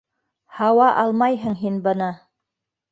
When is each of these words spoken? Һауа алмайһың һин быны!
Һауа 0.61 0.87
алмайһың 1.03 1.57
һин 1.63 1.81
быны! 1.89 2.13